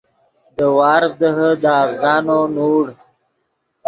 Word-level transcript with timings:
دے 0.55 0.65
وارڤ 0.77 1.11
دیہے 1.19 1.49
دے 1.61 1.69
اڤزانو 1.81 2.39
نوڑ 2.55 2.85